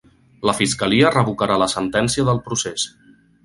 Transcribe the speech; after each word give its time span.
La 0.49 0.55
fiscalia 0.59 1.11
revocarà 1.17 1.59
la 1.65 1.69
sentència 1.77 2.29
del 2.31 2.43
procés 2.51 2.91